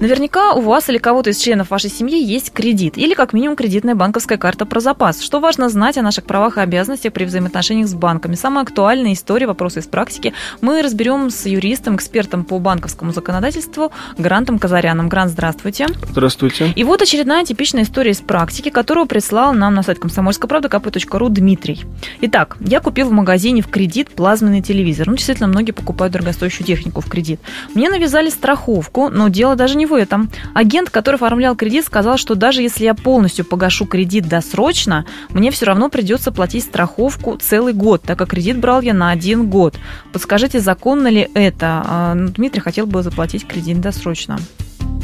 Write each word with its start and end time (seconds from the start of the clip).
Наверняка 0.00 0.54
у 0.54 0.62
вас 0.62 0.88
или 0.88 0.96
кого-то 0.96 1.28
из 1.28 1.36
членов 1.36 1.68
вашей 1.68 1.90
семьи 1.90 2.18
есть 2.24 2.54
кредит 2.54 2.96
или 2.96 3.12
как 3.12 3.34
минимум 3.34 3.54
кредитная 3.54 3.94
банковская 3.94 4.38
карта 4.38 4.64
про 4.64 4.80
запас. 4.80 5.20
Что 5.20 5.40
важно 5.40 5.68
знать 5.68 5.98
о 5.98 6.02
наших 6.02 6.24
правах 6.24 6.56
и 6.56 6.60
обязанностях 6.62 7.12
при 7.12 7.24
взаимоотношениях 7.26 7.86
с 7.86 7.92
банками? 7.92 8.34
Самая 8.34 8.64
актуальная 8.64 9.12
история, 9.12 9.46
вопросы 9.46 9.80
из 9.80 9.86
практики 9.86 10.32
мы 10.62 10.80
разберем 10.80 11.28
с 11.28 11.44
юристом, 11.44 11.96
экспертом 11.96 12.44
по 12.44 12.58
банковскому 12.58 13.12
законодательству 13.12 13.92
Грантом 14.16 14.58
Казаряном. 14.58 15.10
Грант, 15.10 15.32
здравствуйте. 15.32 15.86
Здравствуйте. 16.08 16.72
И 16.74 16.82
вот 16.82 17.02
очередная 17.02 17.44
типичная 17.44 17.82
история 17.82 18.12
из 18.12 18.22
практики, 18.22 18.70
которую 18.70 19.04
прислал 19.04 19.52
нам 19.52 19.74
на 19.74 19.82
сайт 19.82 19.98
комсомольской 19.98 20.48
правды 20.48 20.68
kp.ru 20.68 21.28
Дмитрий. 21.28 21.84
Итак, 22.22 22.56
я 22.60 22.80
купил 22.80 23.10
в 23.10 23.12
магазине 23.12 23.60
в 23.60 23.68
кредит 23.68 24.08
плазменный 24.08 24.62
телевизор. 24.62 25.08
Ну, 25.08 25.16
действительно, 25.16 25.48
многие 25.48 25.72
покупают 25.72 26.14
дорогостоящую 26.14 26.66
технику 26.66 27.02
в 27.02 27.06
кредит. 27.10 27.38
Мне 27.74 27.90
навязали 27.90 28.30
страховку, 28.30 29.10
но 29.10 29.28
дело 29.28 29.56
даже 29.56 29.76
не 29.76 29.89
в 29.90 29.94
этом. 29.94 30.30
Агент, 30.54 30.88
который 30.90 31.16
оформлял 31.16 31.54
кредит, 31.56 31.84
сказал, 31.84 32.16
что 32.16 32.34
даже 32.34 32.62
если 32.62 32.84
я 32.84 32.94
полностью 32.94 33.44
погашу 33.44 33.86
кредит 33.86 34.28
досрочно, 34.28 35.04
мне 35.30 35.50
все 35.50 35.66
равно 35.66 35.88
придется 35.90 36.32
платить 36.32 36.64
страховку 36.64 37.36
целый 37.36 37.74
год, 37.74 38.02
так 38.02 38.18
как 38.18 38.30
кредит 38.30 38.58
брал 38.58 38.80
я 38.80 38.94
на 38.94 39.10
один 39.10 39.50
год. 39.50 39.76
Подскажите, 40.12 40.60
законно 40.60 41.08
ли 41.08 41.28
это? 41.34 41.82
А, 41.86 42.14
ну, 42.14 42.28
Дмитрий 42.28 42.60
хотел 42.60 42.86
бы 42.86 43.02
заплатить 43.02 43.46
кредит 43.46 43.80
досрочно. 43.80 44.38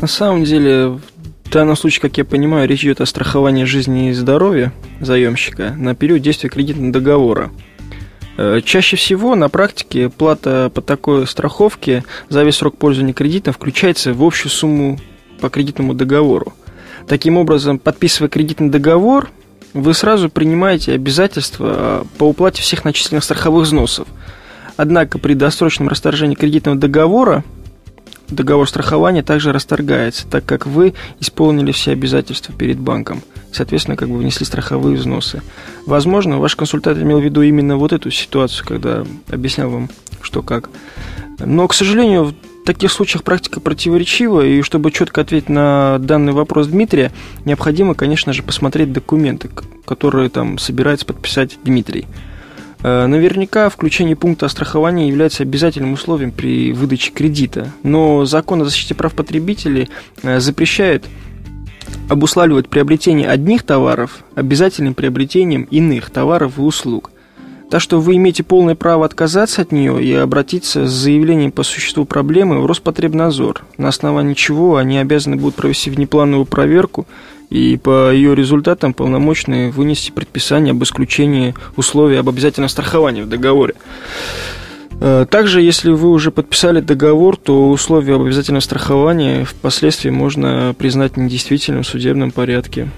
На 0.00 0.06
самом 0.06 0.44
деле, 0.44 0.98
в 1.44 1.50
данном 1.50 1.76
случае, 1.76 2.02
как 2.02 2.18
я 2.18 2.24
понимаю, 2.24 2.68
речь 2.68 2.84
идет 2.84 3.00
о 3.00 3.06
страховании 3.06 3.64
жизни 3.64 4.10
и 4.10 4.12
здоровья 4.12 4.72
заемщика 5.00 5.70
на 5.70 5.94
период 5.94 6.22
действия 6.22 6.50
кредитного 6.50 6.92
договора. 6.92 7.50
Э, 8.36 8.60
чаще 8.64 8.96
всего 8.96 9.34
на 9.34 9.48
практике 9.48 10.10
плата 10.10 10.70
по 10.74 10.82
такой 10.82 11.26
страховке 11.26 12.04
за 12.28 12.42
весь 12.44 12.56
срок 12.56 12.76
пользования 12.76 13.14
кредитом 13.14 13.54
включается 13.54 14.12
в 14.12 14.22
общую 14.22 14.52
сумму 14.52 14.98
по 15.40 15.48
кредитному 15.48 15.94
договору. 15.94 16.52
Таким 17.08 17.38
образом, 17.38 17.78
подписывая 17.78 18.28
кредитный 18.28 18.68
договор, 18.68 19.30
вы 19.72 19.94
сразу 19.94 20.28
принимаете 20.28 20.92
обязательства 20.92 22.06
по 22.18 22.24
уплате 22.24 22.62
всех 22.62 22.84
начисленных 22.84 23.24
страховых 23.24 23.64
взносов. 23.64 24.08
Однако 24.76 25.18
при 25.18 25.34
досрочном 25.34 25.88
расторжении 25.88 26.34
кредитного 26.34 26.76
договора 26.76 27.44
договор 28.28 28.68
страхования 28.68 29.22
также 29.22 29.52
расторгается, 29.52 30.26
так 30.26 30.44
как 30.44 30.66
вы 30.66 30.94
исполнили 31.20 31.72
все 31.72 31.92
обязательства 31.92 32.54
перед 32.54 32.78
банком. 32.78 33.22
Соответственно, 33.52 33.96
как 33.96 34.08
бы 34.08 34.18
внесли 34.18 34.44
страховые 34.44 34.96
взносы. 34.96 35.42
Возможно, 35.86 36.38
ваш 36.38 36.56
консультант 36.56 36.98
имел 36.98 37.20
в 37.20 37.24
виду 37.24 37.42
именно 37.42 37.76
вот 37.76 37.92
эту 37.92 38.10
ситуацию, 38.10 38.66
когда 38.66 39.04
объяснял 39.30 39.70
вам, 39.70 39.88
что 40.20 40.42
как. 40.42 40.68
Но, 41.38 41.66
к 41.68 41.74
сожалению, 41.74 42.24
в 42.24 42.34
таких 42.66 42.90
случаях 42.90 43.22
практика 43.22 43.60
противоречива, 43.60 44.44
и 44.44 44.60
чтобы 44.62 44.90
четко 44.90 45.20
ответить 45.20 45.48
на 45.48 45.98
данный 46.00 46.32
вопрос 46.32 46.66
Дмитрия, 46.66 47.12
необходимо, 47.44 47.94
конечно 47.94 48.32
же, 48.32 48.42
посмотреть 48.42 48.92
документы, 48.92 49.48
которые 49.86 50.28
там 50.28 50.58
собирается 50.58 51.06
подписать 51.06 51.58
Дмитрий. 51.64 52.06
Э, 52.82 53.06
наверняка 53.06 53.68
включение 53.68 54.16
пункта 54.16 54.46
о 54.46 54.48
страховании 54.48 55.08
является 55.08 55.42
обязательным 55.42 55.92
условием 55.92 56.30
при 56.30 56.72
выдаче 56.72 57.10
кредита, 57.12 57.72
но 57.82 58.24
закон 58.24 58.62
о 58.62 58.64
защите 58.64 58.94
прав 58.94 59.14
потребителей 59.14 59.88
э, 60.22 60.40
запрещает 60.40 61.04
обуславливать 62.08 62.68
приобретение 62.68 63.28
одних 63.28 63.62
товаров 63.62 64.24
обязательным 64.34 64.94
приобретением 64.94 65.62
иных 65.64 66.10
товаров 66.10 66.58
и 66.58 66.60
услуг. 66.60 67.10
Так 67.70 67.80
что 67.80 68.00
вы 68.00 68.16
имеете 68.16 68.44
полное 68.44 68.76
право 68.76 69.04
отказаться 69.04 69.62
от 69.62 69.72
нее 69.72 70.02
и 70.02 70.12
обратиться 70.12 70.86
с 70.86 70.90
заявлением 70.90 71.50
по 71.50 71.64
существу 71.64 72.04
проблемы 72.04 72.60
в 72.60 72.66
Роспотребнадзор, 72.66 73.64
на 73.76 73.88
основании 73.88 74.34
чего 74.34 74.76
они 74.76 74.98
обязаны 74.98 75.36
будут 75.36 75.56
провести 75.56 75.90
внеплановую 75.90 76.46
проверку 76.46 77.06
и 77.50 77.76
по 77.76 78.12
ее 78.12 78.34
результатам 78.34 78.94
полномочные 78.94 79.70
вынести 79.70 80.10
предписание 80.10 80.72
об 80.72 80.82
исключении 80.82 81.54
условий 81.76 82.16
об 82.16 82.28
обязательном 82.28 82.68
страховании 82.68 83.22
в 83.22 83.28
договоре. 83.28 83.74
Э, 85.00 85.26
также, 85.28 85.60
если 85.60 85.90
вы 85.90 86.10
уже 86.10 86.30
подписали 86.30 86.80
договор, 86.80 87.36
то 87.36 87.70
условия 87.70 88.14
об 88.14 88.22
обязательном 88.22 88.60
страховании 88.60 89.44
впоследствии 89.44 90.10
можно 90.10 90.74
признать 90.78 91.16
недействительным 91.16 91.82
в 91.82 91.88
судебном 91.88 92.30
порядке. 92.30 92.88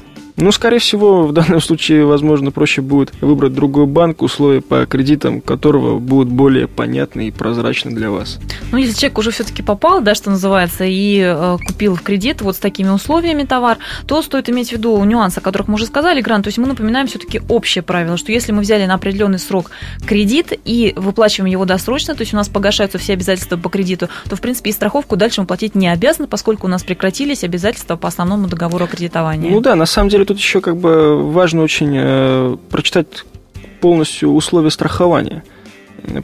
Ну, 0.41 0.53
скорее 0.53 0.79
всего, 0.79 1.25
в 1.25 1.33
данном 1.33 1.61
случае, 1.61 2.05
возможно, 2.05 2.53
проще 2.53 2.81
будет 2.81 3.13
выбрать 3.21 3.55
другой 3.55 3.87
банк, 3.87 4.23
условия 4.23 4.61
по 4.61 4.87
кредитам 4.87 5.41
которого 5.41 5.99
будут 5.99 6.29
более 6.29 6.69
понятны 6.69 7.27
и 7.27 7.31
прозрачны 7.33 7.91
для 7.91 8.11
вас. 8.11 8.39
Ну, 8.71 8.79
если 8.79 8.97
человек 8.97 9.19
уже 9.19 9.31
все-таки 9.33 9.63
попал, 9.63 10.01
да, 10.01 10.15
что 10.15 10.31
называется, 10.31 10.85
и 10.85 11.21
э, 11.21 11.59
купил 11.67 11.97
в 11.97 12.03
кредит 12.03 12.41
вот 12.41 12.55
с 12.55 12.61
такими 12.61 12.89
условиями 12.89 13.43
товар, 13.43 13.79
то 14.07 14.23
стоит 14.23 14.49
иметь 14.49 14.69
в 14.69 14.73
виду 14.73 15.03
нюансы, 15.03 15.39
о 15.39 15.41
которых 15.41 15.67
мы 15.67 15.75
уже 15.75 15.87
сказали, 15.87 16.21
Грант. 16.21 16.45
То 16.45 16.49
есть 16.49 16.59
мы 16.59 16.69
напоминаем 16.69 17.09
все-таки 17.09 17.41
общее 17.49 17.83
правило, 17.83 18.17
что 18.17 18.31
если 18.31 18.53
мы 18.53 18.61
взяли 18.61 18.87
на 18.87 18.95
определенный 18.95 19.41
срок 19.41 19.73
кредит 20.07 20.53
и 20.65 20.93
выплачиваем 20.95 21.51
его 21.51 21.65
досрочно, 21.65 22.15
то 22.15 22.21
есть 22.21 22.33
у 22.33 22.37
нас 22.37 22.49
погашаются 22.49 22.99
все 22.99 23.15
обязательства 23.15 23.57
по 23.57 23.69
кредиту, 23.69 24.09
то, 24.29 24.37
в 24.37 24.41
принципе, 24.41 24.71
и 24.71 24.73
страховку 24.73 25.17
дальше 25.17 25.41
мы 25.41 25.49
платить 25.49 25.75
не 25.75 25.89
обязаны, 25.89 26.29
поскольку 26.29 26.69
у 26.69 26.71
нас 26.71 26.85
прекратились 26.85 27.43
обязательства 27.43 27.97
по 27.97 28.07
основному 28.07 28.47
договору 28.47 28.85
о 28.85 28.89
кредитовании. 28.89 29.51
Ну 29.51 29.61
да, 29.61 29.75
на 29.75 29.87
самом 29.87 30.11
деле 30.11 30.28
тут 30.29 30.39
еще 30.39 30.61
как 30.61 30.77
бы 30.77 31.31
важно 31.33 31.63
очень 31.63 31.93
э, 31.95 32.57
прочитать 32.71 33.25
полностью 33.81 34.31
условия 34.31 34.71
страхования– 34.71 35.43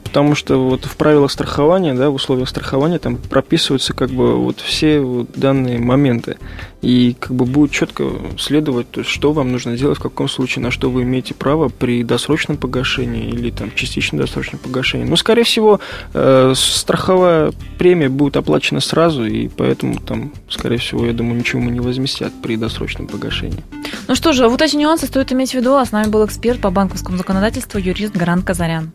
потому 0.03 0.35
что 0.35 0.57
вот 0.57 0.85
в 0.85 0.95
правилах 0.95 1.31
страхования, 1.31 1.93
да, 1.93 2.09
в 2.09 2.15
условиях 2.15 2.49
страхования 2.49 2.99
там 2.99 3.17
прописываются 3.17 3.93
как 3.93 4.09
бы 4.09 4.35
вот 4.35 4.59
все 4.59 4.99
вот 4.99 5.29
данные 5.35 5.79
моменты. 5.79 6.37
И 6.81 7.15
как 7.19 7.33
бы 7.33 7.45
будет 7.45 7.71
четко 7.71 8.11
следовать, 8.37 8.91
то 8.91 8.99
есть, 8.99 9.09
что 9.09 9.31
вам 9.31 9.51
нужно 9.51 9.75
делать, 9.75 9.97
в 9.97 10.01
каком 10.01 10.29
случае, 10.29 10.61
на 10.61 10.69
что 10.69 10.91
вы 10.91 11.01
имеете 11.01 11.33
право 11.33 11.67
при 11.67 12.03
досрочном 12.03 12.57
погашении 12.57 13.27
или 13.27 13.49
там 13.49 13.71
частичном 13.73 14.21
досрочном 14.21 14.59
погашении. 14.59 15.05
Но, 15.05 15.15
скорее 15.15 15.45
всего, 15.45 15.79
э, 16.13 16.53
страховая 16.55 17.53
премия 17.79 18.09
будет 18.09 18.37
оплачена 18.37 18.81
сразу, 18.81 19.25
и 19.25 19.47
поэтому 19.47 19.99
там, 19.99 20.31
скорее 20.47 20.77
всего, 20.77 21.07
я 21.07 21.13
думаю, 21.13 21.39
ничего 21.39 21.59
мы 21.59 21.71
не 21.71 21.79
возместят 21.79 22.33
при 22.43 22.55
досрочном 22.55 23.07
погашении. 23.07 23.63
Ну 24.07 24.13
что 24.13 24.33
же, 24.33 24.47
вот 24.47 24.61
эти 24.61 24.75
нюансы 24.75 25.07
стоит 25.07 25.31
иметь 25.31 25.51
в 25.51 25.53
виду. 25.55 25.75
А 25.75 25.85
с 25.85 25.91
нами 25.91 26.09
был 26.09 26.23
эксперт 26.25 26.61
по 26.61 26.69
банковскому 26.69 27.17
законодательству, 27.17 27.79
юрист 27.79 28.15
Гарант 28.15 28.45
Казарян. 28.45 28.91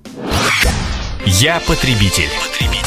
Я 1.27 1.61
потребитель. 1.61 2.31
потребитель. 2.41 2.80